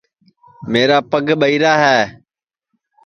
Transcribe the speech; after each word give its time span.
میرا 0.71 0.97
پگ 1.11 1.27
ٻہیرا 1.39 1.73
ہے 1.83 1.99